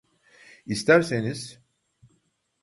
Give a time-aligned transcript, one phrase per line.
[0.65, 1.59] İsterseniz…